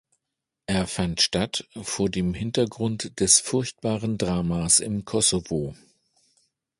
Er 0.65 0.87
fand 0.87 1.21
statt 1.21 1.69
vor 1.79 2.09
dem 2.09 2.33
Hintergrund 2.33 3.19
des 3.19 3.39
furchtbaren 3.39 4.17
Dramas 4.17 4.79
im 4.79 5.05
Kosovo. 5.05 5.75